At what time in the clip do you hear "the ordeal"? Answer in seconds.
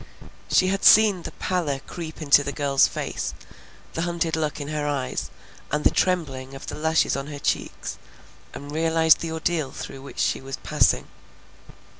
9.19-9.69